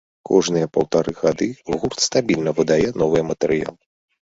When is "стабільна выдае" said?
2.07-2.83